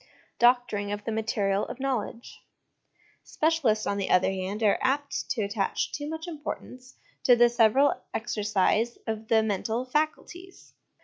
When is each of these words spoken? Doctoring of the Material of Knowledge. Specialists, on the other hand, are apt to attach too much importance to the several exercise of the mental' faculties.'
Doctoring 0.39 0.91
of 0.91 1.03
the 1.03 1.11
Material 1.11 1.63
of 1.67 1.79
Knowledge. 1.79 2.41
Specialists, 3.21 3.85
on 3.85 3.97
the 3.97 4.09
other 4.09 4.31
hand, 4.31 4.63
are 4.63 4.79
apt 4.81 5.29
to 5.29 5.43
attach 5.43 5.91
too 5.91 6.09
much 6.09 6.27
importance 6.27 6.95
to 7.23 7.35
the 7.35 7.49
several 7.49 7.93
exercise 8.11 8.97
of 9.05 9.27
the 9.27 9.43
mental' 9.43 9.85
faculties.' 9.93 10.73